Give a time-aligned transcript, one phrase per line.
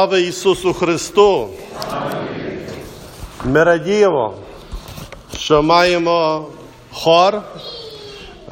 [0.00, 1.48] Слава Ісусу Христу!
[3.44, 4.34] Ми радіємо,
[5.36, 6.46] що маємо
[6.92, 7.42] хор,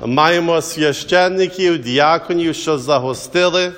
[0.05, 3.73] маємо священників, діаконів, що загостили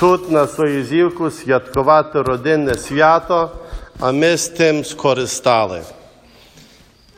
[0.00, 3.50] тут на Союзівку святкувати родинне свято,
[4.00, 5.82] а ми з тим скористали.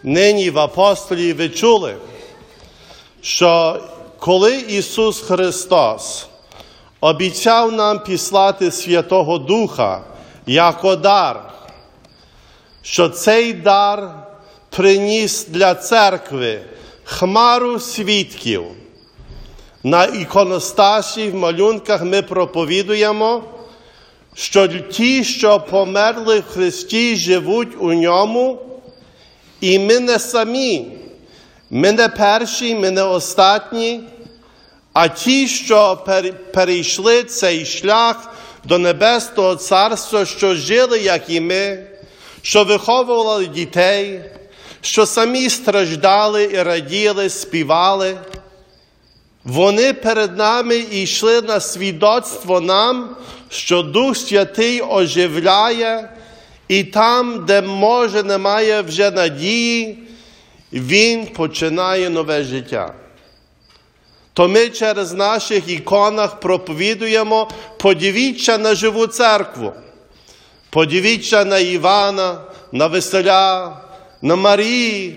[0.02, 1.94] Нині в апостолі ви чули,
[3.20, 3.80] що
[4.18, 6.29] коли Ісус Христос
[7.00, 10.00] обіцяв нам післати Святого Духа
[10.46, 11.52] як дар,
[12.82, 14.10] що цей дар
[14.70, 16.60] приніс для церкви
[17.04, 18.64] хмару свідків.
[19.82, 23.42] На іконостасі в малюнках ми проповідуємо,
[24.34, 28.58] що ті, що померли в Христі, живуть у ньому,
[29.60, 30.86] і ми не самі,
[31.70, 34.00] ми не перші, ми не останні.
[35.02, 36.04] А ті, що
[36.54, 38.30] перейшли цей шлях
[38.64, 41.86] до Небесного Царства, що жили, як і ми,
[42.42, 44.20] що виховували дітей,
[44.80, 48.16] що самі страждали і раділи, співали,
[49.44, 53.16] вони перед нами йшли на свідоцтво нам,
[53.50, 56.10] що Дух Святий оживляє,
[56.68, 59.98] і там, де може немає вже надії,
[60.72, 62.94] Він починає нове життя
[64.40, 69.72] то ми через наших іконах проповідуємо, подивіться на живу церкву,
[70.70, 72.40] подивіться на Івана,
[72.72, 73.76] на Веселя,
[74.22, 75.16] на Марії,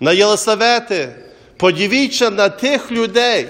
[0.00, 1.08] на Єлисавети,
[1.56, 3.48] подивіться на тих людей,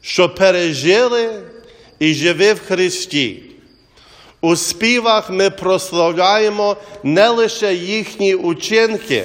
[0.00, 1.42] що пережили
[1.98, 3.42] і живі в Христі.
[4.40, 9.24] У співах ми прославляємо не лише їхні учинки,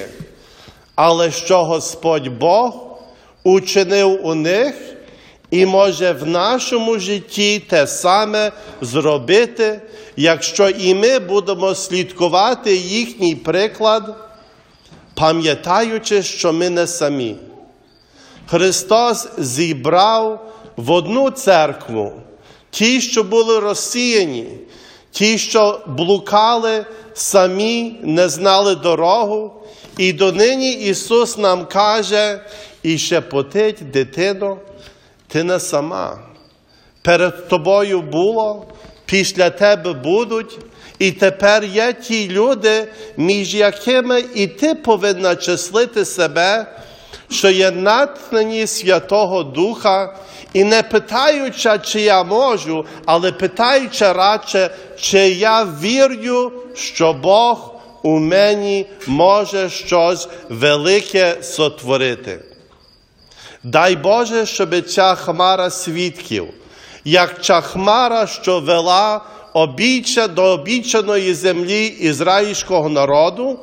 [0.94, 2.91] але що Господь Бог
[3.44, 4.74] учинив у них
[5.50, 9.80] і може в нашому житті те саме зробити,
[10.16, 14.16] якщо і ми будемо слідкувати їхній приклад,
[15.14, 17.36] пам'ятаючи, що ми не самі.
[18.46, 22.12] Христос зібрав в одну церкву
[22.70, 24.46] ті, що були розсіяні,
[25.10, 29.52] ті, що блукали, самі не знали дорогу.
[29.98, 32.40] І донині Ісус нам каже,
[32.82, 34.58] і шепотить, дитино,
[35.28, 36.18] ти не сама.
[37.02, 38.66] Перед тобою було,
[39.04, 40.58] після тебе будуть,
[40.98, 46.66] і тепер є ті люди, між якими і ти повинна числити себе,
[47.30, 50.16] що є натхнені Святого Духа,
[50.52, 54.70] і не питаючи, чи я можу, але питаючи радше,
[55.00, 62.51] чи я вірю, що Бог у мені може щось велике сотворити.
[63.64, 66.46] Дай Боже, щоб ця хмара свідків,
[67.04, 69.20] як ця хмара, що вела
[69.52, 73.58] обіччя до обічаної землі ізраїльського народу,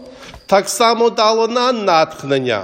[0.45, 2.63] так само дало нам натхнення.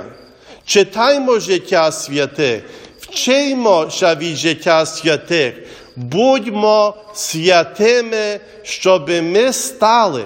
[0.66, 2.64] Читаймо життя святих,
[3.00, 5.54] вчиймося від життя святих,
[5.96, 10.24] будьмо святими, щоб ми стали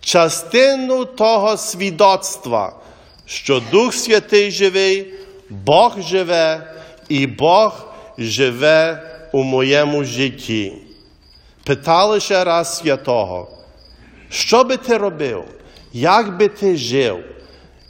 [0.00, 2.72] частину того свідоцтва,
[3.26, 5.14] що Дух Святий живий.
[5.52, 6.74] Бог живе
[7.08, 7.86] і Бог
[8.18, 9.02] живе
[9.32, 10.72] у моєму житті.
[11.64, 13.48] Питали ще раз святого,
[14.28, 15.44] що би ти робив,
[15.92, 17.24] як би ти жив,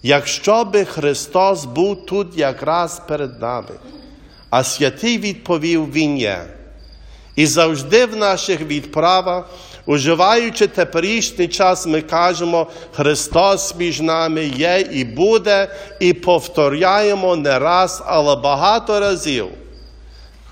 [0.02, 3.74] якщо би Христос був тут якраз перед нами?
[4.50, 6.44] А святий відповів Він є.
[7.36, 9.50] І завжди в наших відправах
[9.86, 15.68] Уживаючи теперішній час, ми кажемо, Христос між нами є і буде,
[16.00, 19.46] і повторяємо не раз, але багато разів.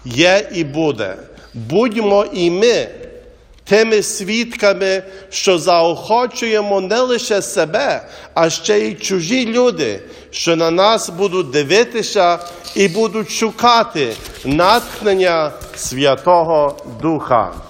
[0.05, 1.17] Є і буде.
[1.55, 2.89] Будьмо і ми
[3.65, 11.11] тими свідками, що заохочуємо не лише себе, а ще й чужі люди, що на нас
[11.11, 12.39] будуть дивитися
[12.75, 14.13] і будуть шукати
[14.45, 17.70] натхнення Святого Духа.